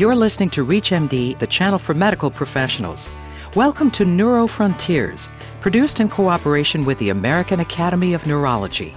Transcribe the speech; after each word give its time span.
You're 0.00 0.16
listening 0.16 0.48
to 0.52 0.64
ReachMD, 0.64 1.38
the 1.40 1.46
channel 1.46 1.78
for 1.78 1.92
medical 1.92 2.30
professionals. 2.30 3.06
Welcome 3.54 3.90
to 3.90 4.06
Neuro 4.06 4.46
Frontiers, 4.46 5.28
produced 5.60 6.00
in 6.00 6.08
cooperation 6.08 6.86
with 6.86 6.96
the 6.96 7.10
American 7.10 7.60
Academy 7.60 8.14
of 8.14 8.26
Neurology. 8.26 8.96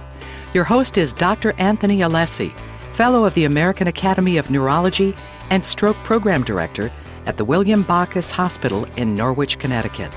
Your 0.54 0.64
host 0.64 0.96
is 0.96 1.12
Dr. 1.12 1.52
Anthony 1.58 1.98
Alessi, 1.98 2.54
Fellow 2.94 3.26
of 3.26 3.34
the 3.34 3.44
American 3.44 3.86
Academy 3.86 4.38
of 4.38 4.50
Neurology 4.50 5.14
and 5.50 5.62
Stroke 5.62 5.96
Program 6.04 6.42
Director 6.42 6.90
at 7.26 7.36
the 7.36 7.44
William 7.44 7.82
Backus 7.82 8.30
Hospital 8.30 8.86
in 8.96 9.14
Norwich, 9.14 9.58
Connecticut. 9.58 10.10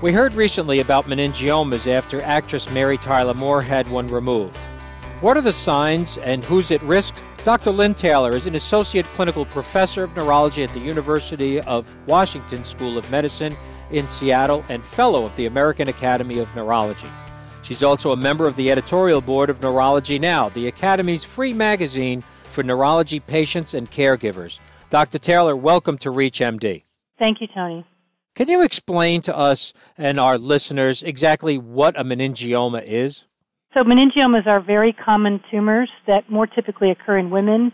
We 0.00 0.12
heard 0.12 0.34
recently 0.34 0.78
about 0.78 1.06
meningiomas 1.06 1.88
after 1.88 2.22
actress 2.22 2.70
Mary 2.70 2.98
Tyler 2.98 3.34
Moore 3.34 3.62
had 3.62 3.90
one 3.90 4.06
removed. 4.06 4.56
What 5.22 5.36
are 5.36 5.42
the 5.42 5.52
signs 5.52 6.18
and 6.18 6.44
who's 6.44 6.70
at 6.70 6.82
risk? 6.82 7.16
Dr. 7.42 7.70
Lynn 7.70 7.94
Taylor 7.94 8.32
is 8.32 8.46
an 8.46 8.54
associate 8.54 9.06
clinical 9.14 9.46
professor 9.46 10.04
of 10.04 10.14
neurology 10.14 10.62
at 10.62 10.74
the 10.74 10.78
University 10.78 11.58
of 11.62 11.96
Washington 12.06 12.64
School 12.64 12.98
of 12.98 13.10
Medicine 13.10 13.56
in 13.90 14.06
Seattle 14.08 14.62
and 14.68 14.84
fellow 14.84 15.24
of 15.24 15.34
the 15.36 15.46
American 15.46 15.88
Academy 15.88 16.38
of 16.38 16.54
Neurology. 16.54 17.08
She's 17.62 17.82
also 17.82 18.12
a 18.12 18.16
member 18.16 18.46
of 18.46 18.56
the 18.56 18.70
editorial 18.70 19.22
board 19.22 19.48
of 19.48 19.62
Neurology 19.62 20.18
Now, 20.18 20.50
the 20.50 20.68
Academy's 20.68 21.24
free 21.24 21.54
magazine 21.54 22.22
for 22.44 22.62
neurology 22.62 23.20
patients 23.20 23.72
and 23.72 23.90
caregivers. 23.90 24.58
Dr. 24.90 25.18
Taylor, 25.18 25.56
welcome 25.56 25.96
to 25.98 26.10
ReachMD. 26.10 26.82
Thank 27.18 27.40
you, 27.40 27.46
Tony. 27.54 27.86
Can 28.34 28.48
you 28.48 28.62
explain 28.62 29.22
to 29.22 29.34
us 29.34 29.72
and 29.96 30.20
our 30.20 30.36
listeners 30.36 31.02
exactly 31.02 31.56
what 31.56 31.98
a 31.98 32.04
meningioma 32.04 32.84
is? 32.84 33.24
So, 33.72 33.84
meningiomas 33.84 34.48
are 34.48 34.60
very 34.60 34.92
common 34.92 35.40
tumors 35.48 35.88
that 36.08 36.28
more 36.28 36.46
typically 36.46 36.90
occur 36.90 37.18
in 37.18 37.30
women 37.30 37.70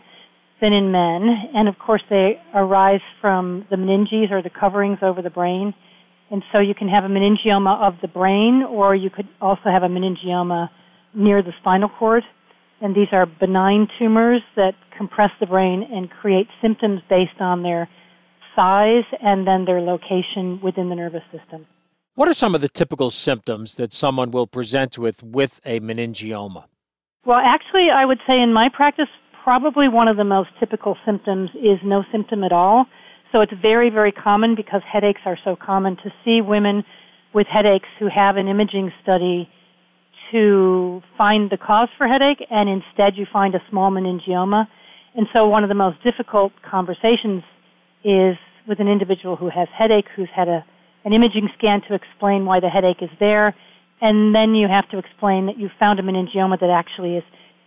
than 0.61 0.71
in 0.71 0.91
men. 0.91 1.49
And 1.55 1.67
of 1.67 1.79
course, 1.79 2.03
they 2.07 2.39
arise 2.53 3.01
from 3.19 3.65
the 3.71 3.77
meninges 3.77 4.31
or 4.31 4.43
the 4.43 4.51
coverings 4.51 4.99
over 5.01 5.23
the 5.23 5.31
brain. 5.31 5.73
And 6.29 6.43
so 6.51 6.59
you 6.59 6.75
can 6.75 6.87
have 6.89 7.03
a 7.03 7.07
meningioma 7.07 7.81
of 7.81 7.95
the 8.01 8.07
brain, 8.07 8.63
or 8.69 8.95
you 8.95 9.09
could 9.09 9.27
also 9.41 9.71
have 9.71 9.81
a 9.81 9.87
meningioma 9.87 10.69
near 11.15 11.41
the 11.41 11.53
spinal 11.61 11.89
cord. 11.89 12.23
And 12.79 12.95
these 12.95 13.07
are 13.11 13.25
benign 13.25 13.87
tumors 13.97 14.41
that 14.55 14.73
compress 14.95 15.31
the 15.39 15.47
brain 15.47 15.87
and 15.91 16.11
create 16.11 16.47
symptoms 16.61 17.01
based 17.09 17.39
on 17.39 17.63
their 17.63 17.89
size 18.55 19.05
and 19.21 19.47
then 19.47 19.65
their 19.65 19.81
location 19.81 20.59
within 20.61 20.89
the 20.89 20.95
nervous 20.95 21.23
system. 21.31 21.65
What 22.17 22.27
are 22.27 22.33
some 22.33 22.55
of 22.55 22.61
the 22.61 22.67
typical 22.67 23.11
symptoms 23.11 23.75
that 23.75 23.93
someone 23.93 24.31
will 24.31 24.47
present 24.47 24.97
with 24.97 25.21
with 25.21 25.61
a 25.67 25.79
meningioma? 25.81 26.63
Well, 27.27 27.37
actually, 27.37 27.89
I 27.95 28.05
would 28.05 28.17
say 28.25 28.41
in 28.41 28.51
my 28.53 28.69
practice, 28.73 29.05
probably 29.43 29.87
one 29.87 30.07
of 30.07 30.17
the 30.17 30.23
most 30.23 30.49
typical 30.59 30.97
symptoms 31.05 31.51
is 31.53 31.77
no 31.85 32.03
symptom 32.11 32.43
at 32.43 32.51
all. 32.51 32.87
So 33.31 33.41
it's 33.41 33.53
very, 33.61 33.91
very 33.91 34.11
common 34.11 34.55
because 34.55 34.81
headaches 34.91 35.21
are 35.25 35.37
so 35.45 35.55
common 35.55 35.95
to 35.97 36.11
see 36.25 36.41
women 36.41 36.83
with 37.35 37.45
headaches 37.45 37.89
who 37.99 38.09
have 38.09 38.35
an 38.35 38.47
imaging 38.47 38.91
study 39.03 39.47
to 40.31 41.03
find 41.19 41.51
the 41.51 41.57
cause 41.57 41.89
for 41.99 42.07
headache 42.07 42.43
and 42.49 42.67
instead 42.67 43.15
you 43.15 43.27
find 43.31 43.53
a 43.53 43.61
small 43.69 43.91
meningioma. 43.91 44.65
And 45.13 45.27
so 45.31 45.47
one 45.47 45.61
of 45.61 45.69
the 45.69 45.75
most 45.75 46.01
difficult 46.03 46.51
conversations 46.67 47.43
is 48.03 48.37
with 48.67 48.79
an 48.79 48.87
individual 48.87 49.35
who 49.35 49.51
has 49.51 49.67
headache, 49.77 50.07
who's 50.15 50.29
had 50.35 50.47
a, 50.47 50.65
an 51.05 51.13
imaging 51.13 51.49
scan 51.57 51.81
to 51.87 51.95
explain 51.95 52.45
why 52.45 52.59
the 52.59 52.69
headache 52.69 53.01
is 53.01 53.09
there, 53.19 53.55
and 54.01 54.33
then 54.35 54.55
you 54.55 54.67
have 54.67 54.89
to 54.89 54.97
explain 54.97 55.47
that 55.47 55.57
you 55.57 55.69
found 55.79 55.99
a 55.99 56.03
meningioma 56.03 56.59
that 56.59 56.69
actually 56.69 57.15
is 57.17 57.23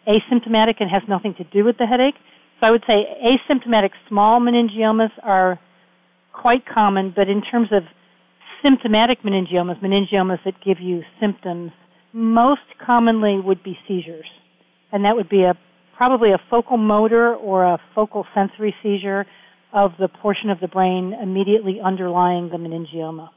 asymptomatic 0.07 0.77
and 0.81 0.91
has 0.91 1.03
nothing 1.09 1.35
to 1.35 1.45
do 1.45 1.65
with 1.65 1.77
the 1.79 1.87
headache. 1.87 2.15
So 2.61 2.67
I 2.67 2.71
would 2.71 2.85
say 2.87 3.07
asymptomatic 3.25 3.91
small 4.09 4.41
meningiomas 4.41 5.11
are 5.23 5.59
quite 6.33 6.65
common, 6.67 7.13
but 7.15 7.29
in 7.29 7.43
terms 7.43 7.69
of 7.73 7.83
symptomatic 8.63 9.23
meningiomas, 9.23 9.81
meningiomas 9.83 10.39
that 10.45 10.55
give 10.65 10.79
you 10.81 11.03
symptoms, 11.21 11.73
most 12.13 12.61
commonly 12.85 13.41
would 13.41 13.63
be 13.63 13.79
seizures. 13.87 14.27
And 14.93 15.05
that 15.05 15.17
would 15.17 15.29
be 15.29 15.43
a 15.43 15.55
probably 15.97 16.33
a 16.33 16.41
focal 16.49 16.77
motor 16.77 17.35
or 17.35 17.65
a 17.65 17.79
focal 17.95 18.27
sensory 18.35 18.75
seizure 18.83 19.27
of 19.73 19.93
the 19.99 20.09
portion 20.09 20.51
of 20.51 20.61
the 20.61 20.69
brain 20.69 21.15
immediately 21.21 21.81
underlying 21.83 22.49
the 22.51 22.57
meningioma. 22.57 23.31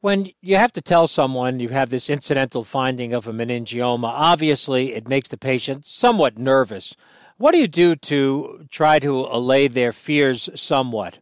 When 0.00 0.28
you 0.40 0.56
have 0.56 0.72
to 0.72 0.80
tell 0.80 1.08
someone 1.08 1.58
you 1.58 1.70
have 1.70 1.90
this 1.90 2.08
incidental 2.08 2.62
finding 2.62 3.12
of 3.12 3.26
a 3.26 3.32
meningioma, 3.32 4.04
obviously 4.04 4.94
it 4.94 5.08
makes 5.08 5.28
the 5.28 5.36
patient 5.36 5.84
somewhat 5.86 6.38
nervous. 6.38 6.94
What 7.36 7.52
do 7.52 7.58
you 7.58 7.66
do 7.66 7.96
to 7.96 8.66
try 8.70 9.00
to 9.00 9.10
allay 9.10 9.66
their 9.66 9.92
fears 9.92 10.48
somewhat? 10.54 11.18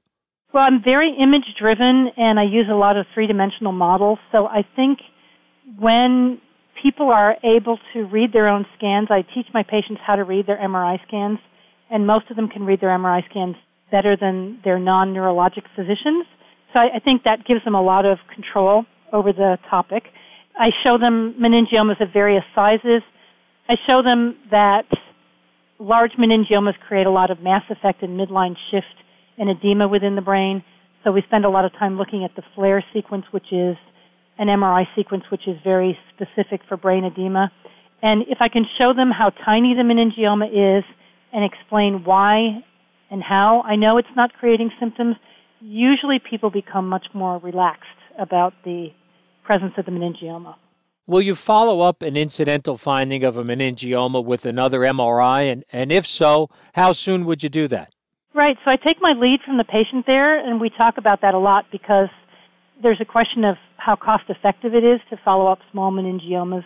Well, 0.53 0.65
I'm 0.65 0.83
very 0.83 1.15
image 1.19 1.55
driven 1.59 2.11
and 2.17 2.39
I 2.39 2.45
use 2.45 2.67
a 2.71 2.75
lot 2.75 2.97
of 2.97 3.07
three 3.15 3.27
dimensional 3.27 3.73
models. 3.73 4.19
So 4.31 4.47
I 4.47 4.63
think 4.77 4.99
when 5.79 6.41
people 6.83 7.11
are 7.11 7.37
able 7.43 7.79
to 7.95 8.05
read 8.05 8.33
their 8.33 8.49
own 8.49 8.67
scans, 8.77 9.09
I 9.11 9.23
teach 9.35 9.47
my 9.55 9.63
patients 9.63 10.01
how 10.07 10.17
to 10.17 10.25
read 10.25 10.47
their 10.47 10.59
MRI 10.59 10.99
scans, 11.07 11.39
and 11.91 12.07
most 12.07 12.31
of 12.31 12.37
them 12.37 12.49
can 12.49 12.65
read 12.65 12.81
their 12.81 12.91
MRI 12.91 13.23
scans 13.31 13.57
better 13.91 14.17
than 14.17 14.61
their 14.65 14.79
non 14.79 15.15
neurologic 15.15 15.65
physicians. 15.75 16.27
So 16.73 16.81
I, 16.81 16.97
I 16.97 16.99
think 17.01 17.25
that 17.25 17.47
gives 17.47 17.65
them 17.65 17.75
a 17.75 17.83
lot 17.83 18.05
of 18.05 18.19
control 18.35 18.85
over 19.13 19.33
the 19.33 19.59
topic. 19.71 20.05
I 20.59 20.71
show 20.83 20.99
them 20.99 21.35
meningiomas 21.41 22.01
of 22.01 22.13
various 22.13 22.45
sizes. 22.55 23.03
I 23.69 23.75
show 23.87 24.03
them 24.03 24.37
that 24.51 24.87
large 25.79 26.13
meningiomas 26.19 26.75
create 26.87 27.07
a 27.07 27.11
lot 27.11 27.31
of 27.31 27.41
mass 27.41 27.63
effect 27.71 28.03
and 28.03 28.19
midline 28.19 28.57
shift 28.71 28.87
and 29.39 29.51
edema 29.51 29.89
within 29.89 30.15
the 30.17 30.23
brain. 30.23 30.65
So 31.05 31.13
we 31.13 31.23
spend 31.23 31.45
a 31.45 31.51
lot 31.51 31.65
of 31.65 31.73
time 31.73 31.99
looking 31.99 32.25
at 32.25 32.35
the 32.37 32.43
FLAIR 32.55 32.83
sequence, 32.93 33.27
which 33.31 33.53
is 33.53 33.77
an 34.39 34.49
MRI 34.49 34.85
sequence 34.95 35.25
which 35.31 35.47
is 35.47 35.57
very 35.63 35.99
specific 36.15 36.61
for 36.69 36.77
brain 36.77 37.05
edema. 37.05 37.51
And 38.03 38.23
if 38.29 38.39
I 38.41 38.49
can 38.49 38.65
show 38.79 38.93
them 38.95 39.11
how 39.11 39.31
tiny 39.31 39.75
the 39.75 39.83
meningioma 39.83 40.79
is 40.79 40.85
and 41.33 41.45
explain 41.45 42.05
why 42.05 42.65
and 43.11 43.23
how 43.23 43.63
I 43.63 43.77
know 43.77 43.99
it's 43.99 44.09
not 44.17 44.33
creating 44.35 44.71
symptoms, 44.81 45.17
usually 45.61 46.19
people 46.19 46.51
become 46.51 46.89
much 46.89 47.07
more 47.15 47.39
relaxed 47.39 47.85
about 48.19 48.55
the 48.65 48.89
presence 49.45 49.73
of 49.77 49.85
the 49.85 49.93
meningioma. 49.93 50.57
Will 51.07 51.23
you 51.23 51.37
follow 51.37 51.83
up 51.83 52.03
an 52.03 52.17
incidental 52.17 52.77
finding 52.77 53.23
of 53.23 53.37
a 53.37 53.45
meningioma 53.45 54.25
with 54.25 54.45
another 54.45 54.81
MRI? 54.81 55.53
And, 55.53 55.65
and 55.73 55.93
if 55.93 56.05
so, 56.05 56.51
how 56.75 56.93
soon 56.93 57.25
would 57.27 57.45
you 57.45 57.49
do 57.49 57.69
that? 57.69 57.93
Right. 58.35 58.57
So 58.65 58.71
I 58.71 58.77
take 58.77 59.01
my 59.01 59.13
lead 59.13 59.41
from 59.47 59.57
the 59.57 59.65
patient 59.65 60.05
there, 60.07 60.39
and 60.39 60.61
we 60.61 60.69
talk 60.69 60.99
about 60.99 61.23
that 61.23 61.33
a 61.33 61.39
lot 61.39 61.67
because 61.71 62.09
there's 62.83 63.01
a 63.01 63.05
question 63.05 63.45
of 63.45 63.57
how 63.77 63.95
cost 63.97 64.25
effective 64.29 64.75
it 64.75 64.85
is 64.85 65.01
to 65.11 65.17
follow 65.25 65.47
up 65.51 65.61
small 65.71 65.93
meningiomas 65.93 66.65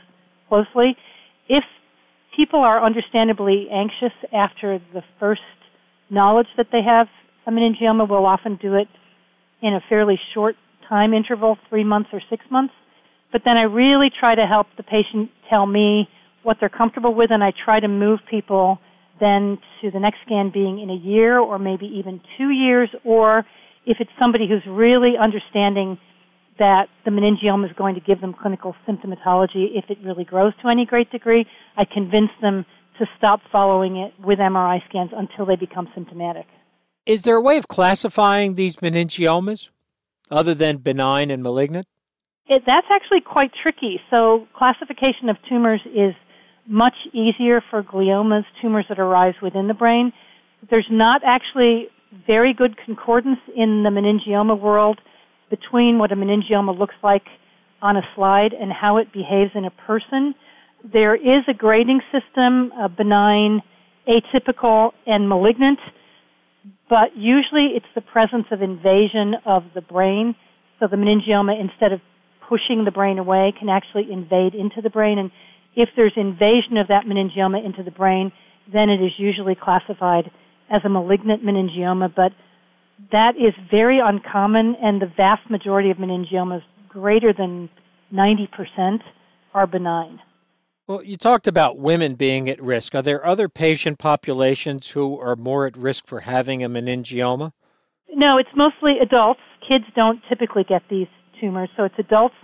closely. 0.48 0.96
If 1.48 1.64
people 2.34 2.60
are 2.60 2.84
understandably 2.84 3.68
anxious 3.70 4.16
after 4.32 4.80
the 4.94 5.02
first 5.20 5.42
knowledge 6.10 6.48
that 6.56 6.66
they 6.72 6.82
have 6.82 7.06
a 7.46 7.50
meningioma, 7.50 8.08
we'll 8.08 8.26
often 8.26 8.58
do 8.60 8.74
it 8.74 8.88
in 9.62 9.74
a 9.74 9.80
fairly 9.88 10.18
short 10.34 10.56
time 10.88 11.14
interval, 11.14 11.56
three 11.68 11.84
months 11.84 12.10
or 12.12 12.20
six 12.28 12.44
months. 12.50 12.74
But 13.32 13.42
then 13.44 13.56
I 13.56 13.62
really 13.62 14.10
try 14.18 14.34
to 14.34 14.46
help 14.46 14.66
the 14.76 14.82
patient 14.82 15.30
tell 15.48 15.66
me 15.66 16.08
what 16.42 16.56
they're 16.58 16.68
comfortable 16.68 17.14
with, 17.14 17.30
and 17.30 17.44
I 17.44 17.52
try 17.64 17.80
to 17.80 17.88
move 17.88 18.20
people 18.28 18.78
then 19.20 19.58
to 19.82 19.90
the 19.90 20.00
next 20.00 20.18
scan 20.24 20.50
being 20.52 20.80
in 20.80 20.90
a 20.90 20.94
year 20.94 21.38
or 21.38 21.58
maybe 21.58 21.86
even 21.86 22.20
two 22.38 22.50
years, 22.50 22.88
or 23.04 23.44
if 23.86 23.98
it's 24.00 24.10
somebody 24.18 24.48
who's 24.48 24.62
really 24.66 25.14
understanding 25.20 25.98
that 26.58 26.88
the 27.04 27.10
meningioma 27.10 27.66
is 27.66 27.76
going 27.76 27.94
to 27.94 28.00
give 28.00 28.20
them 28.20 28.34
clinical 28.34 28.74
symptomatology 28.88 29.68
if 29.74 29.84
it 29.88 29.98
really 30.04 30.24
grows 30.24 30.52
to 30.62 30.68
any 30.68 30.84
great 30.84 31.10
degree, 31.10 31.46
I 31.76 31.84
convince 31.84 32.30
them 32.42 32.66
to 32.98 33.06
stop 33.16 33.40
following 33.50 33.96
it 33.96 34.12
with 34.24 34.38
MRI 34.38 34.80
scans 34.88 35.10
until 35.16 35.46
they 35.46 35.56
become 35.56 35.88
symptomatic. 35.94 36.46
Is 37.06 37.22
there 37.22 37.36
a 37.36 37.40
way 37.40 37.56
of 37.56 37.68
classifying 37.68 38.54
these 38.54 38.76
meningiomas 38.76 39.70
other 40.30 40.54
than 40.54 40.78
benign 40.78 41.30
and 41.30 41.42
malignant? 41.42 41.86
It, 42.46 42.62
that's 42.66 42.86
actually 42.90 43.20
quite 43.20 43.52
tricky. 43.62 44.00
So, 44.10 44.46
classification 44.54 45.28
of 45.28 45.36
tumors 45.48 45.80
is 45.86 46.14
much 46.66 46.94
easier 47.12 47.62
for 47.70 47.82
gliomas, 47.82 48.44
tumors 48.60 48.86
that 48.88 48.98
arise 48.98 49.34
within 49.42 49.66
the 49.68 49.74
brain. 49.74 50.12
There's 50.68 50.86
not 50.90 51.22
actually 51.24 51.88
very 52.26 52.52
good 52.52 52.76
concordance 52.84 53.38
in 53.56 53.82
the 53.82 53.90
meningioma 53.90 54.58
world 54.58 55.00
between 55.48 55.98
what 55.98 56.12
a 56.12 56.16
meningioma 56.16 56.78
looks 56.78 56.94
like 57.02 57.24
on 57.82 57.96
a 57.96 58.02
slide 58.14 58.52
and 58.52 58.72
how 58.72 58.98
it 58.98 59.12
behaves 59.12 59.52
in 59.54 59.64
a 59.64 59.70
person. 59.70 60.34
There 60.84 61.14
is 61.14 61.44
a 61.48 61.54
grading 61.54 62.00
system, 62.10 62.72
a 62.72 62.88
benign, 62.88 63.62
atypical, 64.08 64.92
and 65.06 65.28
malignant, 65.28 65.78
but 66.88 67.16
usually 67.16 67.72
it's 67.76 67.86
the 67.94 68.00
presence 68.00 68.46
of 68.50 68.62
invasion 68.62 69.34
of 69.44 69.64
the 69.74 69.82
brain. 69.82 70.34
So 70.78 70.86
the 70.86 70.96
meningioma, 70.96 71.60
instead 71.60 71.92
of 71.92 72.00
pushing 72.48 72.84
the 72.84 72.90
brain 72.90 73.18
away, 73.18 73.52
can 73.58 73.68
actually 73.68 74.10
invade 74.10 74.54
into 74.54 74.80
the 74.82 74.90
brain. 74.90 75.18
And 75.18 75.30
if 75.76 75.90
there's 75.96 76.14
invasion 76.16 76.78
of 76.78 76.88
that 76.88 77.04
meningioma 77.04 77.64
into 77.64 77.82
the 77.82 77.90
brain, 77.90 78.32
then 78.72 78.88
it 78.88 79.02
is 79.02 79.12
usually 79.18 79.54
classified 79.54 80.30
as 80.70 80.80
a 80.84 80.88
malignant 80.88 81.44
meningioma. 81.44 82.12
But 82.14 82.32
that 83.12 83.36
is 83.36 83.54
very 83.70 84.00
uncommon, 84.02 84.76
and 84.82 85.00
the 85.00 85.12
vast 85.14 85.48
majority 85.50 85.90
of 85.90 85.98
meningiomas, 85.98 86.62
greater 86.88 87.32
than 87.32 87.68
90%, 88.12 89.00
are 89.54 89.66
benign. 89.66 90.20
Well, 90.90 91.04
you 91.04 91.16
talked 91.16 91.46
about 91.46 91.78
women 91.78 92.16
being 92.16 92.48
at 92.48 92.60
risk. 92.60 92.96
Are 92.96 93.02
there 93.02 93.24
other 93.24 93.48
patient 93.48 94.00
populations 94.00 94.90
who 94.90 95.20
are 95.20 95.36
more 95.36 95.64
at 95.64 95.76
risk 95.76 96.08
for 96.08 96.18
having 96.18 96.64
a 96.64 96.68
meningioma? 96.68 97.52
No, 98.12 98.38
it's 98.38 98.48
mostly 98.56 98.98
adults. 99.00 99.38
Kids 99.68 99.84
don't 99.94 100.20
typically 100.28 100.64
get 100.64 100.82
these 100.90 101.06
tumors, 101.40 101.68
so 101.76 101.84
it's 101.84 101.94
adults 101.96 102.34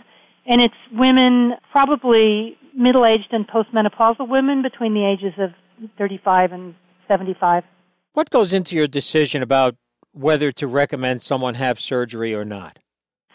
and 0.47 0.61
it's 0.61 0.77
women, 0.93 1.55
probably 1.73 2.57
middle 2.73 3.05
aged 3.05 3.33
and 3.33 3.49
postmenopausal 3.49 4.29
women 4.29 4.63
between 4.63 4.95
the 4.95 5.05
ages 5.05 5.35
of 5.41 5.51
35 5.99 6.53
and 6.53 6.77
75. 7.09 7.65
What 8.13 8.31
goes 8.31 8.55
into 8.55 8.77
your 8.77 8.87
decision 8.87 9.43
about 9.43 9.75
whether 10.13 10.53
to 10.53 10.69
recommend 10.69 11.21
someone 11.21 11.55
have 11.55 11.81
surgery 11.81 12.33
or 12.33 12.45
not? 12.45 12.79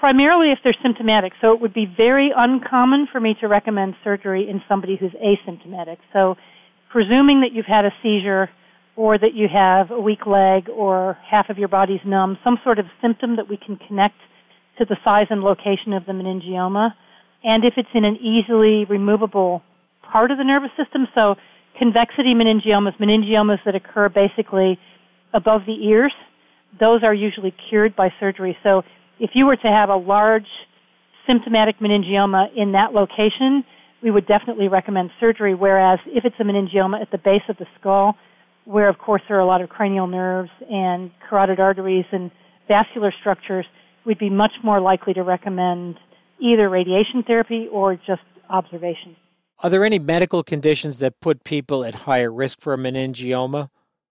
Primarily 0.01 0.51
if 0.51 0.57
they're 0.63 0.75
symptomatic. 0.81 1.31
So 1.42 1.53
it 1.53 1.62
would 1.62 1.75
be 1.75 1.86
very 1.86 2.31
uncommon 2.36 3.07
for 3.12 3.19
me 3.19 3.36
to 3.39 3.48
recommend 3.48 3.94
surgery 4.03 4.50
in 4.50 4.63
somebody 4.68 4.98
who's 5.00 5.12
asymptomatic. 5.12 5.98
So 6.12 6.38
presuming 6.89 7.42
that 7.42 7.53
you've 7.53 7.68
had 7.68 7.86
a 7.86 7.92
seizure 8.01 8.50
or 8.95 9.19
that 9.19 9.36
you 9.36 9.48
have 9.48 9.92
a 9.92 10.01
weak 10.01 10.25
leg 10.25 10.69
or 10.69 11.19
half 11.30 11.51
of 11.51 11.59
your 11.59 11.68
body's 11.68 12.00
numb, 12.03 12.39
some 12.44 12.57
sort 12.63 12.80
of 12.80 12.86
symptom 13.00 13.36
that 13.36 13.48
we 13.48 13.57
can 13.63 13.77
connect 13.88 14.15
to 14.80 14.86
the 14.86 14.98
size 15.03 15.27
and 15.30 15.42
location 15.42 15.94
of 15.94 16.07
the 16.07 16.13
meningioma, 16.13 16.95
and 17.44 17.63
if 17.63 17.74
it's 17.77 17.89
in 17.94 18.04
an 18.04 18.18
easily 18.18 18.86
removable 18.86 19.62
part 20.12 20.31
of 20.31 20.39
the 20.39 20.44
nervous 20.44 20.71
system, 20.75 21.07
so 21.13 21.36
convexity 21.77 22.33
meningiomas, 22.33 22.97
meningiomas 23.00 23.59
that 23.65 23.75
occur 23.75 24.09
basically 24.09 24.80
above 25.31 25.62
the 25.68 25.77
ears, 25.86 26.13
those 26.80 27.04
are 27.04 27.13
usually 27.13 27.54
cured 27.69 27.95
by 27.95 28.09
surgery. 28.19 28.57
So 28.63 28.81
if 29.21 29.31
you 29.35 29.45
were 29.45 29.56
to 29.56 29.68
have 29.68 29.89
a 29.89 29.95
large 29.95 30.47
symptomatic 31.27 31.79
meningioma 31.79 32.47
in 32.57 32.71
that 32.71 32.91
location, 32.91 33.63
we 34.01 34.09
would 34.09 34.25
definitely 34.25 34.68
recommend 34.68 35.12
surgery, 35.19 35.53
whereas 35.53 36.00
if 36.07 36.25
it's 36.25 36.35
a 36.39 36.44
meningioma 36.44 37.00
at 37.00 37.12
the 37.12 37.19
base 37.19 37.44
of 37.47 37.56
the 37.57 37.68
skull, 37.79 38.15
where 38.65 38.89
of 38.89 38.97
course 38.97 39.21
there 39.27 39.38
are 39.38 39.41
a 39.41 39.45
lot 39.45 39.62
of 39.62 39.69
cranial 39.69 40.07
nerves 40.07 40.50
and 40.69 41.12
carotid 41.29 41.59
arteries 41.59 42.06
and 42.12 42.31
vascular 42.68 43.13
structures, 43.19 43.65
we'd 44.06 44.18
be 44.18 44.29
much 44.29 44.53
more 44.63 44.81
likely 44.81 45.13
to 45.13 45.21
recommend 45.21 45.97
either 46.39 46.68
radiation 46.68 47.21
therapy 47.21 47.68
or 47.71 47.95
just 47.95 48.23
observation. 48.50 49.15
Are 49.59 49.69
there 49.69 49.85
any 49.85 50.00
medical 50.00 50.41
conditions 50.41 50.97
that 50.97 51.19
put 51.19 51.44
people 51.44 51.85
at 51.85 51.94
higher 51.94 52.33
risk 52.33 52.59
for 52.59 52.73
a 52.73 52.77
meningioma? 52.77 53.69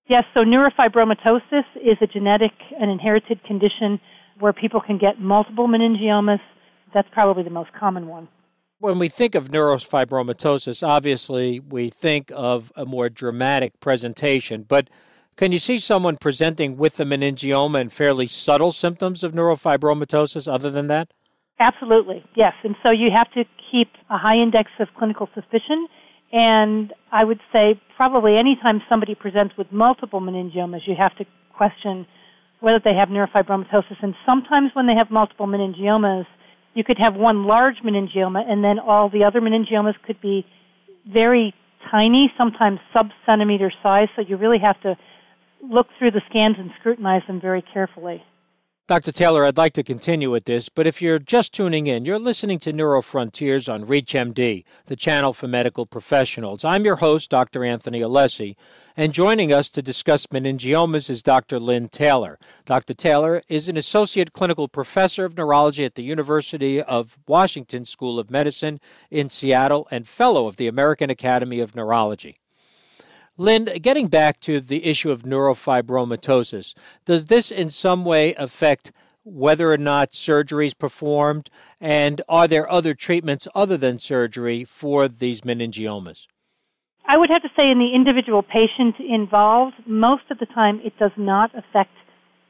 Yes, 0.09 0.23
so 0.35 0.41
neurofibromatosis 0.41 1.65
is 1.77 1.99
a 2.01 2.07
genetic 2.07 2.53
and 2.81 2.93
inherited 2.93 3.43
condition 3.43 4.01
where 4.41 4.53
people 4.53 4.81
can 4.81 4.99
get 4.99 5.21
multiple 5.21 5.69
meningiomas. 5.69 6.41
That's 6.93 7.09
probably 7.13 7.43
the 7.43 7.51
most 7.51 7.71
common 7.79 8.09
one. 8.09 8.29
When 8.79 8.99
we 8.99 9.09
think 9.09 9.35
of 9.35 9.51
neurofibromatosis, 9.51 10.87
obviously 10.87 11.61
we 11.61 11.91
think 11.91 12.33
of 12.35 12.73
a 12.75 12.87
more 12.87 13.09
dramatic 13.09 13.79
presentation, 13.79 14.65
but 14.67 14.89
can 15.37 15.53
you 15.53 15.59
see 15.59 15.79
someone 15.79 16.17
presenting 16.17 16.77
with 16.77 16.99
a 17.01 17.05
meningioma 17.05 17.81
and 17.81 17.93
fairly 17.93 18.27
subtle 18.27 18.73
symptoms 18.73 19.23
of 19.23 19.33
neurofibromatosis 19.33 20.53
other 20.53 20.71
than 20.71 20.89
that? 20.89 21.13
Absolutely, 21.59 22.25
yes. 22.35 22.55
And 22.65 22.75
so 22.83 22.91
you 22.91 23.11
have 23.15 23.31
to 23.33 23.45
keep 23.71 23.89
a 24.09 24.17
high 24.17 24.37
index 24.37 24.71
of 24.81 24.89
clinical 24.99 25.29
suspicion. 25.35 25.87
And 26.33 26.93
I 27.13 27.25
would 27.25 27.41
say 27.53 27.81
probably 27.97 28.37
anytime 28.37 28.83
somebody 28.89 29.15
presents 29.15 29.57
with 29.57 29.71
multiple 29.71 30.21
meningiomas, 30.21 30.81
you 30.87 30.95
have 30.99 31.17
to 31.17 31.25
question 31.55 32.07
whether 32.61 32.81
they 32.83 32.95
have 32.95 33.09
neurofibromatosis. 33.09 33.97
And 34.03 34.15
sometimes 34.25 34.71
when 34.75 34.87
they 34.87 34.95
have 34.95 35.11
multiple 35.11 35.47
meningiomas, 35.47 36.27
you 36.75 36.85
could 36.85 36.99
have 36.99 37.15
one 37.15 37.45
large 37.45 37.77
meningioma 37.85 38.49
and 38.49 38.63
then 38.63 38.79
all 38.79 39.09
the 39.11 39.25
other 39.25 39.41
meningiomas 39.41 39.95
could 40.07 40.21
be 40.21 40.47
very 41.13 41.55
tiny, 41.91 42.33
sometimes 42.39 42.79
sub 42.93 43.09
centimeter 43.27 43.73
size. 43.83 44.09
So 44.15 44.23
you 44.23 44.37
really 44.37 44.59
have 44.59 44.81
to 44.83 44.97
look 45.63 45.89
through 45.99 46.13
the 46.13 46.23
scans 46.29 46.57
and 46.59 46.71
scrutinize 46.79 47.23
them 47.27 47.41
very 47.41 47.63
carefully. 47.63 48.23
Dr. 48.91 49.13
Taylor, 49.13 49.47
I'd 49.47 49.57
like 49.57 49.75
to 49.75 49.85
continue 49.85 50.33
with 50.33 50.47
this, 50.47 50.69
but 50.69 50.85
if 50.85 51.01
you're 51.01 51.21
just 51.21 51.55
tuning 51.55 51.87
in, 51.87 52.05
you're 52.05 52.19
listening 52.19 52.59
to 52.59 52.73
Neurofrontiers 52.73 53.73
on 53.73 53.87
ReachMD, 53.87 54.65
the 54.87 54.97
channel 54.97 55.33
for 55.33 55.47
medical 55.47 55.87
professionals. 55.87 56.65
I'm 56.65 56.85
your 56.85 56.97
host, 56.97 57.31
Dr. 57.31 57.65
Anthony 57.65 58.01
Alessi, 58.01 58.57
and 58.97 59.13
joining 59.13 59.53
us 59.53 59.69
to 59.69 59.81
discuss 59.81 60.27
meningiomas 60.27 61.09
is 61.09 61.23
Dr. 61.23 61.61
Lynn 61.61 61.89
Taylor. 61.89 62.37
Dr. 62.65 62.93
Taylor 62.95 63.45
is 63.49 63.69
an 63.69 63.77
associate 63.77 64.33
clinical 64.33 64.67
professor 64.67 65.25
of 65.25 65.39
neurology 65.39 65.85
at 65.85 65.95
the 65.95 66.03
University 66.03 66.83
of 66.83 67.17
Washington 67.29 67.85
School 67.85 68.19
of 68.19 68.29
Medicine 68.29 68.81
in 69.09 69.31
Seattle 69.31 69.87
and 69.93 70.09
fellow 70.09 70.49
of 70.49 70.57
the 70.57 70.67
American 70.67 71.11
Academy 71.11 71.61
of 71.61 71.77
Neurology. 71.77 72.41
Lynn, 73.41 73.71
getting 73.81 74.09
back 74.09 74.39
to 74.41 74.61
the 74.61 74.85
issue 74.85 75.11
of 75.11 75.23
neurofibromatosis, 75.23 76.75
does 77.07 77.25
this 77.25 77.51
in 77.51 77.71
some 77.71 78.05
way 78.05 78.35
affect 78.35 78.93
whether 79.25 79.73
or 79.73 79.79
not 79.79 80.15
surgery 80.15 80.67
is 80.67 80.75
performed? 80.75 81.49
And 81.81 82.21
are 82.29 82.47
there 82.47 82.71
other 82.71 82.93
treatments 82.93 83.49
other 83.55 83.79
than 83.79 83.99
surgery 83.99 84.67
for 84.67 85.09
these 85.09 85.41
meningiomas? 85.41 86.27
I 87.09 87.17
would 87.17 87.31
have 87.31 87.41
to 87.41 87.49
say, 87.57 87.71
in 87.71 87.79
the 87.79 87.95
individual 87.95 88.43
patient 88.43 88.97
involved, 89.01 89.77
most 89.87 90.25
of 90.31 90.39
the 90.39 90.45
time 90.45 90.79
it 90.85 90.93
does 90.99 91.13
not 91.17 91.51
affect 91.57 91.95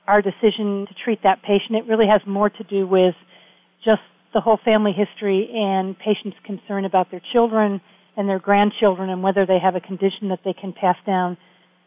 our 0.09 0.21
decision 0.21 0.89
to 0.89 0.95
treat 1.05 1.23
that 1.23 1.41
patient. 1.43 1.77
It 1.79 1.87
really 1.87 2.09
has 2.09 2.21
more 2.27 2.51
to 2.51 2.65
do 2.65 2.85
with 2.89 3.15
just 3.85 4.03
the 4.35 4.41
whole 4.41 4.59
family 4.65 4.91
history 4.91 5.51
and 5.55 5.97
patients' 5.97 6.39
concern 6.45 6.85
about 6.85 7.13
their 7.13 7.23
children 7.33 7.81
and 8.17 8.29
their 8.29 8.39
grandchildren 8.39 9.11
and 9.11 9.23
whether 9.23 9.47
they 9.47 9.59
have 9.63 9.75
a 9.75 9.81
condition 9.81 10.29
that 10.29 10.41
they 10.45 10.53
can 10.53 10.73
pass 10.73 10.97
down 11.07 11.37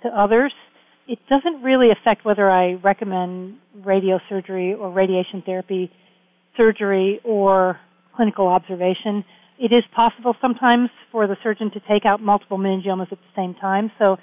to 0.04 0.10
others. 0.10 0.54
It 1.08 1.20
doesn't 1.30 1.62
really 1.64 1.90
affect 1.92 2.24
whether 2.26 2.50
I 2.50 2.74
recommend 2.76 3.58
radiosurgery 3.82 4.78
or 4.78 4.92
radiation 4.92 5.44
therapy, 5.46 5.92
surgery 6.56 7.20
or 7.24 7.80
clinical 8.16 8.48
observation. 8.48 9.26
It 9.60 9.74
is 9.74 9.84
possible 9.96 10.36
sometimes 10.42 10.90
for 11.12 11.28
the 11.28 11.36
surgeon 11.44 11.72
to 11.72 11.80
take 11.82 12.06
out 12.06 12.22
multiple 12.22 12.58
meningiomas 12.58 13.12
at 13.12 13.20
the 13.20 13.34
same 13.36 13.54
time. 13.56 13.92
So 14.00 14.18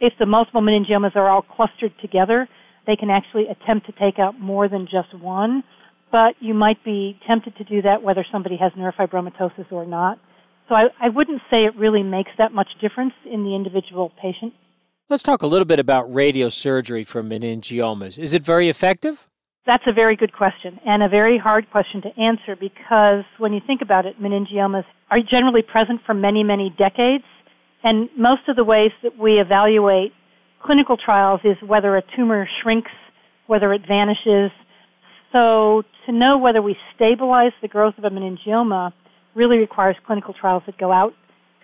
if 0.00 0.12
the 0.18 0.26
multiple 0.26 0.62
meningiomas 0.62 1.16
are 1.16 1.28
all 1.28 1.42
clustered 1.42 1.92
together, 2.00 2.48
they 2.86 2.96
can 2.96 3.10
actually 3.10 3.46
attempt 3.48 3.86
to 3.86 3.92
take 3.92 4.18
out 4.18 4.38
more 4.40 4.68
than 4.68 4.86
just 4.90 5.12
one. 5.20 5.62
But 6.12 6.34
you 6.40 6.54
might 6.54 6.82
be 6.84 7.18
tempted 7.26 7.56
to 7.56 7.64
do 7.64 7.82
that 7.82 8.02
whether 8.02 8.24
somebody 8.32 8.56
has 8.56 8.72
neurofibromatosis 8.72 9.70
or 9.70 9.86
not. 9.86 10.18
So 10.70 10.76
I, 10.76 10.84
I 11.00 11.08
wouldn't 11.08 11.42
say 11.50 11.64
it 11.64 11.74
really 11.76 12.04
makes 12.04 12.30
that 12.38 12.52
much 12.52 12.68
difference 12.80 13.12
in 13.30 13.42
the 13.42 13.56
individual 13.56 14.12
patient. 14.22 14.54
Let's 15.08 15.24
talk 15.24 15.42
a 15.42 15.48
little 15.48 15.64
bit 15.64 15.80
about 15.80 16.08
radiosurgery 16.08 17.04
for 17.04 17.24
meningiomas. 17.24 18.16
Is 18.16 18.34
it 18.34 18.44
very 18.44 18.68
effective? 18.68 19.26
That's 19.66 19.82
a 19.88 19.92
very 19.92 20.14
good 20.14 20.32
question 20.32 20.78
and 20.86 21.02
a 21.02 21.08
very 21.08 21.38
hard 21.38 21.68
question 21.72 22.00
to 22.02 22.08
answer 22.20 22.54
because 22.54 23.24
when 23.38 23.52
you 23.52 23.60
think 23.66 23.82
about 23.82 24.06
it, 24.06 24.22
meningiomas 24.22 24.84
are 25.10 25.18
generally 25.28 25.62
present 25.62 26.02
for 26.06 26.14
many, 26.14 26.44
many 26.44 26.72
decades. 26.78 27.24
And 27.82 28.08
most 28.16 28.42
of 28.48 28.54
the 28.54 28.64
ways 28.64 28.92
that 29.02 29.18
we 29.18 29.40
evaluate 29.40 30.12
clinical 30.62 30.96
trials 30.96 31.40
is 31.42 31.56
whether 31.66 31.96
a 31.96 32.02
tumor 32.14 32.48
shrinks, 32.62 32.92
whether 33.48 33.72
it 33.72 33.82
vanishes. 33.88 34.52
So 35.32 35.82
to 36.06 36.12
know 36.12 36.38
whether 36.38 36.62
we 36.62 36.76
stabilize 36.94 37.52
the 37.60 37.68
growth 37.68 37.94
of 37.98 38.04
a 38.04 38.10
meningioma 38.10 38.92
really 39.34 39.58
requires 39.58 39.96
clinical 40.06 40.34
trials 40.34 40.62
that 40.66 40.78
go 40.78 40.92
out 40.92 41.12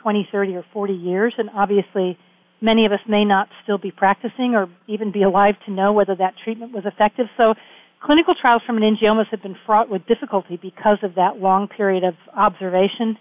20, 0.02 0.28
30, 0.30 0.56
or 0.56 0.64
40 0.72 0.92
years. 0.92 1.34
And 1.38 1.50
obviously, 1.54 2.18
many 2.60 2.86
of 2.86 2.92
us 2.92 3.00
may 3.08 3.24
not 3.24 3.48
still 3.62 3.78
be 3.78 3.90
practicing 3.90 4.54
or 4.54 4.68
even 4.86 5.12
be 5.12 5.22
alive 5.22 5.54
to 5.66 5.72
know 5.72 5.92
whether 5.92 6.14
that 6.16 6.34
treatment 6.42 6.72
was 6.72 6.84
effective. 6.86 7.26
So, 7.36 7.54
clinical 8.02 8.34
trials 8.40 8.62
for 8.66 8.72
meningiomas 8.72 9.26
have 9.30 9.42
been 9.42 9.56
fraught 9.66 9.90
with 9.90 10.06
difficulty 10.06 10.58
because 10.60 10.98
of 11.02 11.14
that 11.16 11.38
long 11.38 11.66
period 11.66 12.04
of 12.04 12.14
observation. 12.36 13.18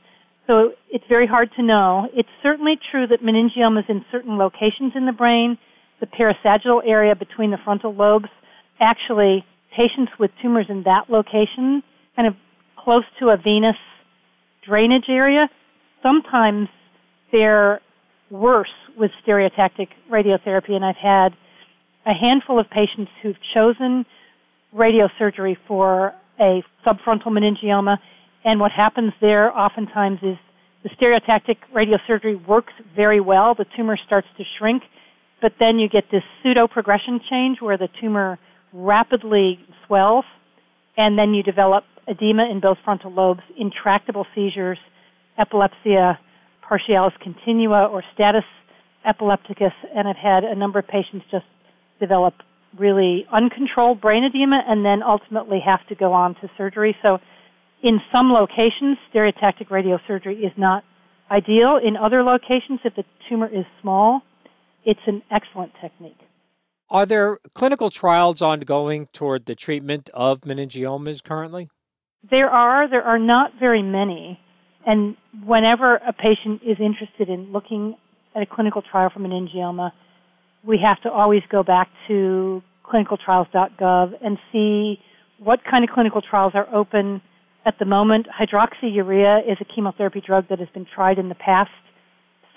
So, 0.48 0.74
it's 0.92 1.06
very 1.10 1.28
hard 1.28 1.50
to 1.58 1.64
know. 1.64 2.08
It's 2.14 2.30
certainly 2.44 2.76
true 2.92 3.08
that 3.08 3.22
meningiomas 3.22 3.90
in 3.90 4.06
certain 4.12 4.38
locations 4.38 4.94
in 4.96 5.06
the 5.06 5.12
brain, 5.12 5.58
the 6.00 6.08
parasagittal 6.08 6.82
area 6.86 7.16
between 7.16 7.52
the 7.52 7.58
frontal 7.64 7.94
lobes, 7.96 8.30
actually, 8.80 9.44
patients 9.76 10.12
with 10.20 10.32
tumors 10.42 10.68
in 10.70 10.84
that 10.84 11.10
location, 11.10 11.84
kind 12.16 12.28
of 12.28 12.36
close 12.78 13.04
to 13.20 13.30
a 13.30 13.38
venous 13.38 13.76
drainage 14.68 15.10
area, 15.10 15.50
sometimes 16.02 16.68
they're 17.32 17.82
worse 18.30 18.74
with 18.98 19.12
stereotactic 19.26 19.90
radiotherapy. 20.12 20.72
And 20.72 20.84
I've 20.84 20.96
had 20.96 21.30
a 22.06 22.14
handful 22.14 22.60
of 22.60 22.70
patients 22.70 23.12
who've 23.22 23.36
chosen 23.54 24.06
radiosurgery 24.76 25.58
for 25.68 26.14
a 26.40 26.64
subfrontal 26.86 27.28
meningioma. 27.28 27.98
And 28.44 28.60
what 28.60 28.72
happens 28.72 29.14
there 29.22 29.58
oftentimes 29.58 30.20
is 30.22 30.38
the 30.84 30.90
stereotactic 30.90 31.58
radiosurgery 31.74 32.46
works 32.48 32.74
very 32.96 33.20
well. 33.20 33.56
The 33.56 33.66
tumor 33.76 33.98
starts 34.06 34.28
to 34.38 34.44
shrink, 34.58 34.84
but 35.42 35.54
then 35.60 35.80
you 35.80 35.90
get 35.90 36.06
this 36.12 36.24
pseudo 36.42 36.68
progression 36.68 37.20
change 37.30 37.60
where 37.60 37.78
the 37.78 37.90
tumor 38.00 38.38
rapidly 38.72 39.60
swells, 39.86 40.26
and 40.98 41.18
then 41.18 41.34
you 41.34 41.42
develop 41.42 41.86
edema 42.08 42.50
in 42.50 42.60
both 42.60 42.78
frontal 42.84 43.12
lobes, 43.12 43.42
intractable 43.58 44.26
seizures, 44.36 44.78
epilepsia, 45.38 46.20
partialis 46.62 47.14
continua, 47.22 47.86
or 47.86 48.04
status 48.14 48.44
epilepticus, 49.06 49.74
and 49.96 50.08
I've 50.08 50.16
had 50.16 50.44
a 50.44 50.56
number 50.56 50.80
of 50.80 50.88
patients 50.88 51.26
just 51.32 51.46
develop 52.00 52.34
really 52.78 53.26
uncontrolled 53.32 54.02
brain 54.02 54.24
edema 54.24 54.62
and 54.68 54.84
then 54.84 55.02
ultimately 55.04 55.60
have 55.66 55.86
to 55.88 55.96
go 55.96 56.12
on 56.14 56.36
to 56.36 56.50
surgery. 56.58 56.96
So 57.02 57.20
in 57.84 58.00
some 58.12 58.32
locations, 58.32 58.98
stereotactic 59.14 59.68
radiosurgery 59.70 60.40
is 60.40 60.52
not 60.58 60.84
ideal. 61.32 61.80
In 61.84 61.96
other 61.96 62.24
locations, 62.24 62.80
if 62.84 62.96
the 62.96 63.04
tumor 63.30 63.48
is 63.48 63.66
small, 63.82 64.22
it's 64.84 65.00
an 65.08 65.22
excellent 65.32 65.72
technique. 65.82 66.18
Are 66.90 67.06
there 67.06 67.40
clinical 67.54 67.90
trials 67.90 68.42
ongoing 68.42 69.08
toward 69.12 69.46
the 69.46 69.56
treatment 69.56 70.10
of 70.14 70.42
meningiomas 70.42 71.24
currently? 71.24 71.70
There 72.30 72.50
are. 72.50 72.90
There 72.90 73.04
are 73.04 73.20
not 73.20 73.52
very 73.60 73.84
many. 73.84 74.40
And 74.86 75.16
whenever 75.44 75.96
a 75.96 76.14
patient 76.14 76.62
is 76.64 76.78
interested 76.80 77.30
in 77.30 77.52
looking 77.52 77.96
at 78.36 78.42
a 78.42 78.46
clinical 78.46 78.82
trial 78.82 79.10
for 79.14 79.20
meningioma, 79.20 79.92
we 80.66 80.80
have 80.84 81.02
to 81.02 81.12
always 81.12 81.42
go 81.52 81.64
back 81.64 81.90
to 82.08 82.62
clinicaltrials.gov 82.84 84.14
and 84.24 84.38
see 84.52 85.00
what 85.40 85.60
kind 85.70 85.84
of 85.84 85.90
clinical 85.90 86.22
trials 86.22 86.54
are 86.56 86.68
open 86.74 87.22
at 87.66 87.78
the 87.80 87.86
moment. 87.86 88.28
Hydroxyurea 88.28 89.52
is 89.52 89.58
a 89.60 89.66
chemotherapy 89.66 90.22
drug 90.26 90.48
that 90.50 90.60
has 90.60 90.70
been 90.74 90.86
tried 90.86 91.18
in 91.18 91.30
the 91.30 91.36
past 91.36 91.72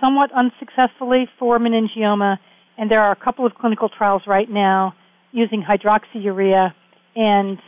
somewhat 0.00 0.30
unsuccessfully 0.32 1.28
for 1.38 1.58
meningioma, 1.58 2.38
and 2.76 2.90
there 2.90 3.00
are 3.00 3.12
a 3.12 3.16
couple 3.16 3.44
of 3.44 3.54
clinical 3.54 3.88
trials 3.88 4.22
right 4.26 4.48
now 4.48 4.94
using 5.32 5.62
hydroxyurea 5.62 6.72
and 7.16 7.58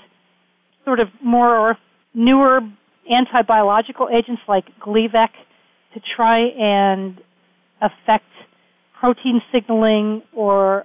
sort 0.85 1.00
of 1.00 1.09
more 1.23 1.76
newer 2.14 2.61
anti-biological 3.11 4.09
agents 4.12 4.43
like 4.49 4.64
Gleevec 4.81 5.31
to 5.95 6.00
try 6.17 6.40
and 6.40 7.19
affect 7.81 8.25
protein 9.00 9.40
signaling 9.52 10.23
or 10.35 10.85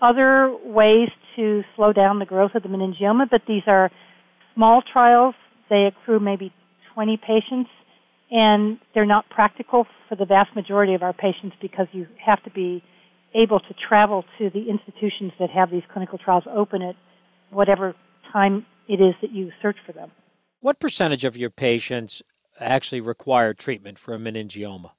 other 0.00 0.54
ways 0.64 1.08
to 1.36 1.62
slow 1.76 1.92
down 1.92 2.18
the 2.18 2.24
growth 2.24 2.52
of 2.54 2.62
the 2.62 2.68
meningioma, 2.68 3.28
but 3.30 3.42
these 3.46 3.62
are 3.66 3.90
small 4.54 4.82
trials. 4.92 5.34
They 5.68 5.86
accrue 5.86 6.20
maybe 6.20 6.52
20 6.94 7.16
patients, 7.16 7.70
and 8.30 8.78
they're 8.94 9.06
not 9.06 9.28
practical 9.28 9.86
for 10.08 10.16
the 10.16 10.24
vast 10.24 10.54
majority 10.54 10.94
of 10.94 11.02
our 11.02 11.12
patients 11.12 11.56
because 11.60 11.86
you 11.92 12.06
have 12.24 12.42
to 12.44 12.50
be 12.50 12.82
able 13.34 13.60
to 13.60 13.74
travel 13.88 14.24
to 14.38 14.50
the 14.50 14.68
institutions 14.70 15.32
that 15.38 15.50
have 15.50 15.70
these 15.70 15.82
clinical 15.92 16.18
trials 16.18 16.44
open 16.52 16.82
at 16.82 16.94
whatever 17.50 17.94
time 18.32 18.64
it 18.88 19.00
is 19.00 19.14
that 19.20 19.32
you 19.32 19.50
search 19.60 19.76
for 19.84 19.92
them. 19.92 20.10
What 20.60 20.80
percentage 20.80 21.24
of 21.24 21.36
your 21.36 21.50
patients 21.50 22.20
actually 22.58 23.00
require 23.00 23.54
treatment 23.54 23.98
for 23.98 24.12
a 24.12 24.18
meningioma? 24.18 24.90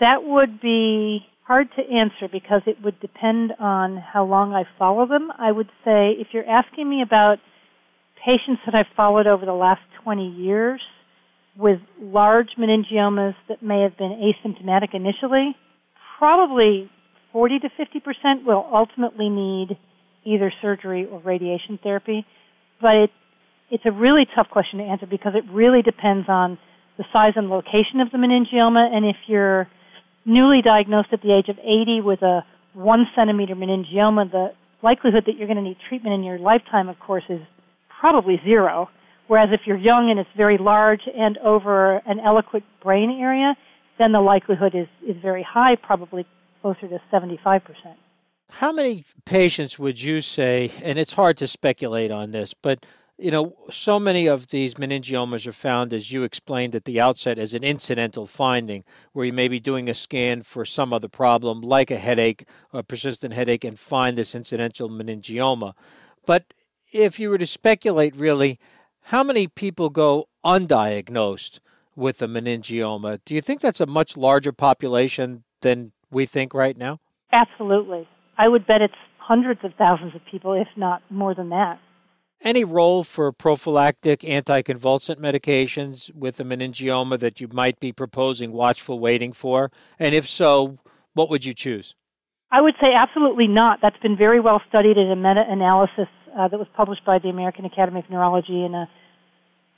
That 0.00 0.24
would 0.24 0.60
be 0.62 1.26
hard 1.42 1.68
to 1.76 1.82
answer 1.82 2.26
because 2.32 2.62
it 2.66 2.82
would 2.82 2.98
depend 3.00 3.52
on 3.60 3.98
how 3.98 4.24
long 4.24 4.54
I 4.54 4.64
follow 4.78 5.06
them. 5.06 5.30
I 5.38 5.52
would 5.52 5.68
say 5.84 6.12
if 6.18 6.28
you're 6.32 6.48
asking 6.48 6.88
me 6.88 7.02
about 7.02 7.36
patients 8.24 8.62
that 8.64 8.74
I've 8.74 8.92
followed 8.96 9.26
over 9.26 9.44
the 9.44 9.52
last 9.52 9.82
20 10.02 10.26
years 10.26 10.80
with 11.56 11.80
large 12.00 12.48
meningiomas 12.58 13.34
that 13.48 13.62
may 13.62 13.82
have 13.82 13.98
been 13.98 14.32
asymptomatic 14.32 14.94
initially, 14.94 15.54
probably 16.18 16.90
40 17.32 17.58
to 17.60 17.68
50% 17.68 18.46
will 18.46 18.66
ultimately 18.72 19.28
need 19.28 19.76
either 20.24 20.50
surgery 20.62 21.04
or 21.04 21.20
radiation 21.20 21.78
therapy. 21.82 22.24
But 22.80 22.96
it, 22.96 23.10
it's 23.74 23.84
a 23.84 23.90
really 23.90 24.24
tough 24.36 24.48
question 24.50 24.78
to 24.78 24.84
answer 24.84 25.04
because 25.04 25.32
it 25.34 25.42
really 25.50 25.82
depends 25.82 26.28
on 26.28 26.56
the 26.96 27.04
size 27.12 27.32
and 27.34 27.50
location 27.50 27.98
of 28.00 28.12
the 28.12 28.18
meningioma 28.18 28.94
and 28.94 29.04
if 29.04 29.16
you're 29.26 29.66
newly 30.24 30.62
diagnosed 30.62 31.08
at 31.12 31.22
the 31.22 31.34
age 31.34 31.48
of 31.48 31.58
80 31.58 32.00
with 32.02 32.22
a 32.22 32.44
one 32.72 33.06
centimeter 33.16 33.56
meningioma, 33.56 34.30
the 34.30 34.52
likelihood 34.80 35.24
that 35.26 35.36
you're 35.36 35.48
going 35.48 35.56
to 35.56 35.62
need 35.62 35.76
treatment 35.88 36.14
in 36.14 36.22
your 36.22 36.38
lifetime, 36.38 36.88
of 36.88 37.00
course, 37.00 37.24
is 37.28 37.40
probably 38.00 38.40
zero. 38.44 38.88
Whereas 39.26 39.48
if 39.52 39.62
you're 39.66 39.76
young 39.76 40.08
and 40.08 40.20
it's 40.20 40.30
very 40.36 40.56
large 40.56 41.00
and 41.12 41.36
over 41.38 41.96
an 42.06 42.20
eloquent 42.20 42.64
brain 42.80 43.18
area, 43.20 43.56
then 43.98 44.12
the 44.12 44.20
likelihood 44.20 44.76
is, 44.76 44.86
is 45.04 45.16
very 45.20 45.42
high, 45.42 45.74
probably 45.74 46.24
closer 46.62 46.86
to 46.86 47.00
75%. 47.12 47.60
How 48.50 48.70
many 48.70 49.04
patients 49.24 49.80
would 49.80 50.00
you 50.00 50.20
say, 50.20 50.70
and 50.80 50.96
it's 50.96 51.14
hard 51.14 51.36
to 51.38 51.48
speculate 51.48 52.12
on 52.12 52.30
this, 52.30 52.54
but 52.54 52.86
you 53.16 53.30
know, 53.30 53.54
so 53.70 54.00
many 54.00 54.26
of 54.26 54.48
these 54.48 54.74
meningiomas 54.74 55.46
are 55.46 55.52
found, 55.52 55.92
as 55.92 56.10
you 56.10 56.24
explained 56.24 56.74
at 56.74 56.84
the 56.84 57.00
outset, 57.00 57.38
as 57.38 57.54
an 57.54 57.62
incidental 57.62 58.26
finding, 58.26 58.84
where 59.12 59.24
you 59.24 59.32
may 59.32 59.46
be 59.46 59.60
doing 59.60 59.88
a 59.88 59.94
scan 59.94 60.42
for 60.42 60.64
some 60.64 60.92
other 60.92 61.08
problem, 61.08 61.60
like 61.60 61.90
a 61.90 61.96
headache, 61.96 62.44
a 62.72 62.82
persistent 62.82 63.32
headache, 63.32 63.64
and 63.64 63.78
find 63.78 64.18
this 64.18 64.34
incidental 64.34 64.88
meningioma. 64.88 65.74
But 66.26 66.52
if 66.92 67.20
you 67.20 67.30
were 67.30 67.38
to 67.38 67.46
speculate, 67.46 68.16
really, 68.16 68.58
how 69.02 69.22
many 69.22 69.46
people 69.46 69.90
go 69.90 70.28
undiagnosed 70.44 71.60
with 71.94 72.20
a 72.20 72.26
meningioma? 72.26 73.20
Do 73.24 73.34
you 73.34 73.40
think 73.40 73.60
that's 73.60 73.80
a 73.80 73.86
much 73.86 74.16
larger 74.16 74.52
population 74.52 75.44
than 75.60 75.92
we 76.10 76.26
think 76.26 76.52
right 76.52 76.76
now? 76.76 76.98
Absolutely. 77.32 78.08
I 78.38 78.48
would 78.48 78.66
bet 78.66 78.82
it's 78.82 78.94
hundreds 79.18 79.60
of 79.64 79.72
thousands 79.74 80.14
of 80.16 80.20
people, 80.28 80.54
if 80.54 80.68
not 80.76 81.02
more 81.10 81.34
than 81.34 81.50
that. 81.50 81.78
Any 82.40 82.64
role 82.64 83.04
for 83.04 83.32
prophylactic 83.32 84.20
anticonvulsant 84.20 85.16
medications 85.16 86.14
with 86.14 86.38
a 86.40 86.44
meningioma 86.44 87.18
that 87.20 87.40
you 87.40 87.48
might 87.48 87.80
be 87.80 87.90
proposing 87.90 88.52
watchful 88.52 88.98
waiting 88.98 89.32
for? 89.32 89.70
And 89.98 90.14
if 90.14 90.28
so, 90.28 90.78
what 91.14 91.30
would 91.30 91.44
you 91.44 91.54
choose? 91.54 91.94
I 92.50 92.60
would 92.60 92.74
say 92.80 92.88
absolutely 92.94 93.48
not. 93.48 93.80
That's 93.82 93.96
been 93.98 94.16
very 94.16 94.40
well 94.40 94.60
studied 94.68 94.96
in 94.96 95.10
a 95.10 95.16
meta 95.16 95.44
analysis 95.48 96.08
uh, 96.38 96.48
that 96.48 96.58
was 96.58 96.68
published 96.76 97.04
by 97.04 97.18
the 97.18 97.28
American 97.28 97.64
Academy 97.64 98.00
of 98.00 98.10
Neurology 98.10 98.64
in 98.64 98.74
a 98.74 98.88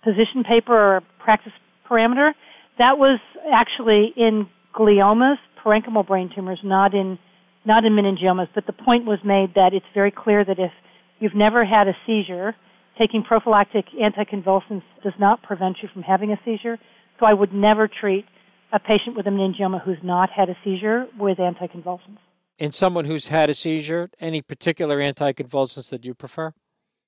position 0.03 0.45
paper 0.45 0.97
or 0.97 1.03
practice 1.19 1.53
parameter. 1.89 2.33
That 2.79 2.99
was 2.99 3.19
actually 3.51 4.13
in 4.17 4.49
gliomas, 4.75 5.37
parenchymal 5.65 6.07
brain 6.07 6.31
tumors, 6.35 6.61
not 6.63 6.95
in 6.95 7.19
not 7.65 7.85
in 7.85 7.95
meningiomas. 7.95 8.49
But 8.55 8.67
the 8.67 8.73
point 8.73 9.07
was 9.07 9.19
made 9.25 9.55
that 9.55 9.73
it's 9.73 9.87
very 9.95 10.11
clear 10.11 10.45
that 10.45 10.59
if 10.59 10.71
you've 11.19 11.35
never 11.35 11.65
had 11.65 11.89
a 11.89 11.97
seizure, 12.07 12.55
taking 12.99 13.23
prophylactic 13.23 13.87
anticonvulsants 14.01 14.83
does 15.03 15.13
not 15.19 15.43
prevent 15.43 15.77
you 15.83 15.89
from 15.93 16.03
having 16.03 16.33
a 16.33 16.41
seizure. 16.45 16.79
So 17.19 17.27
I 17.27 17.33
would 17.33 17.53
never 17.53 17.89
treat 17.89 18.25
a 18.73 18.79
patient 18.79 19.17
with 19.17 19.27
a 19.27 19.31
meningioma 19.31 19.83
who's 19.83 19.99
not 20.03 20.31
had 20.31 20.49
a 20.49 20.57
seizure 20.65 21.07
with 21.19 21.39
anticonvulsants. 21.39 22.19
In 22.59 22.73
someone 22.73 23.05
who's 23.05 23.29
had 23.29 23.51
a 23.51 23.55
seizure, 23.55 24.11
any 24.19 24.41
particular 24.43 24.99
anticonvulsants 24.99 25.91
that 25.91 26.05
you 26.05 26.15
prefer? 26.15 26.53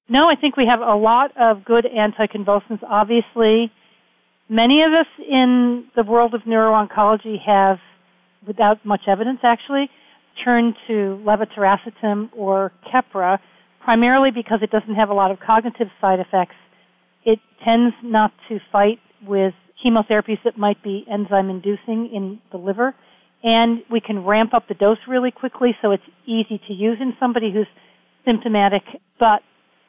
No, 0.08 0.28
I 0.28 0.36
think 0.36 0.56
we 0.56 0.66
have 0.66 0.80
a 0.80 0.94
lot 0.94 1.32
of 1.38 1.64
good 1.64 1.84
anticonvulsants. 1.86 2.82
Obviously, 2.88 3.70
many 4.48 4.82
of 4.82 4.92
us 4.92 5.06
in 5.18 5.84
the 5.96 6.02
world 6.02 6.34
of 6.34 6.46
neuro-oncology 6.46 7.36
have, 7.44 7.78
without 8.46 8.84
much 8.84 9.02
evidence 9.06 9.40
actually, 9.42 9.90
turned 10.42 10.74
to 10.86 11.20
levetiracetam 11.26 12.30
or 12.34 12.72
Keppra 12.90 13.38
primarily 13.82 14.30
because 14.30 14.60
it 14.62 14.70
doesn't 14.70 14.94
have 14.94 15.10
a 15.10 15.14
lot 15.14 15.30
of 15.30 15.38
cognitive 15.40 15.88
side 16.00 16.20
effects. 16.20 16.56
It 17.24 17.38
tends 17.64 17.94
not 18.02 18.32
to 18.48 18.58
fight 18.70 18.98
with 19.26 19.54
chemotherapies 19.84 20.42
that 20.44 20.58
might 20.58 20.82
be 20.82 21.04
enzyme 21.10 21.50
inducing 21.50 22.10
in 22.12 22.40
the 22.52 22.58
liver. 22.58 22.94
And 23.42 23.82
we 23.90 24.00
can 24.00 24.24
ramp 24.24 24.52
up 24.52 24.66
the 24.68 24.74
dose 24.74 24.98
really 25.06 25.30
quickly 25.30 25.76
so 25.80 25.92
it's 25.92 26.02
easy 26.26 26.60
to 26.66 26.72
use 26.72 26.98
in 27.00 27.14
somebody 27.20 27.52
who's 27.52 27.68
symptomatic, 28.24 28.82
but 29.20 29.42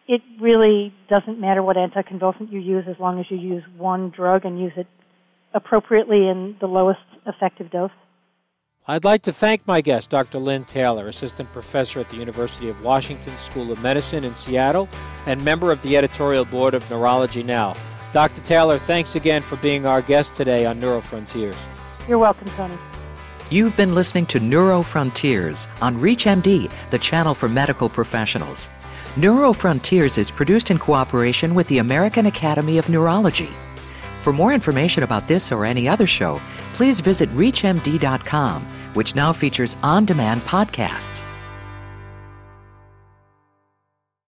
it 0.07 0.21
really 0.39 0.93
doesn't 1.09 1.39
matter 1.39 1.61
what 1.61 1.75
anticonvulsant 1.75 2.51
you 2.51 2.59
use 2.59 2.85
as 2.89 2.95
long 2.99 3.19
as 3.19 3.25
you 3.29 3.37
use 3.37 3.63
one 3.77 4.11
drug 4.15 4.45
and 4.45 4.59
use 4.59 4.71
it 4.75 4.87
appropriately 5.53 6.27
in 6.27 6.55
the 6.61 6.67
lowest 6.67 6.99
effective 7.25 7.71
dose. 7.71 7.91
I'd 8.87 9.05
like 9.05 9.21
to 9.23 9.33
thank 9.33 9.67
my 9.67 9.81
guest, 9.81 10.09
Dr. 10.09 10.39
Lynn 10.39 10.63
Taylor, 10.63 11.07
Assistant 11.07 11.51
Professor 11.51 11.99
at 11.99 12.09
the 12.09 12.15
University 12.15 12.69
of 12.69 12.83
Washington 12.83 13.37
School 13.37 13.71
of 13.71 13.83
Medicine 13.83 14.23
in 14.23 14.33
Seattle 14.35 14.89
and 15.27 15.43
member 15.43 15.71
of 15.71 15.81
the 15.83 15.95
editorial 15.95 16.45
board 16.45 16.73
of 16.73 16.89
Neurology 16.89 17.43
Now. 17.43 17.75
Dr. 18.13 18.41
Taylor, 18.41 18.79
thanks 18.79 19.15
again 19.15 19.41
for 19.43 19.57
being 19.57 19.85
our 19.85 20.01
guest 20.01 20.35
today 20.35 20.65
on 20.65 20.81
Neurofrontiers. 20.81 21.55
You're 22.07 22.17
welcome, 22.17 22.47
Tony. 22.49 22.73
You've 23.51 23.77
been 23.77 23.93
listening 23.93 24.25
to 24.27 24.39
Neurofrontiers 24.39 25.67
on 25.81 25.97
ReachMD, 25.97 26.71
the 26.89 26.99
channel 26.99 27.35
for 27.35 27.49
medical 27.49 27.89
professionals. 27.89 28.67
Neurofrontiers 29.15 30.17
is 30.17 30.31
produced 30.31 30.71
in 30.71 30.79
cooperation 30.79 31.53
with 31.53 31.67
the 31.67 31.79
American 31.79 32.25
Academy 32.25 32.77
of 32.79 32.89
Neurology. 32.89 33.49
For 34.23 34.33
more 34.33 34.53
information 34.53 35.03
about 35.03 35.27
this 35.27 35.51
or 35.51 35.65
any 35.65 35.87
other 35.87 36.07
show, 36.07 36.41
please 36.79 37.01
visit 37.01 37.27
ReachMD.com 37.31 38.65
which 38.93 39.15
now 39.15 39.31
features 39.33 39.75
on 39.83 40.05
demand 40.05 40.41
podcasts. 40.41 41.23